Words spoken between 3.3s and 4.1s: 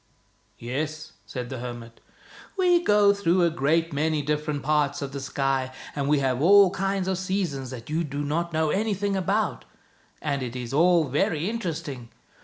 a great